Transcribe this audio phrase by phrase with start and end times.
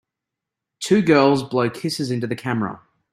[0.79, 2.81] Two girls blow kisses into the camera.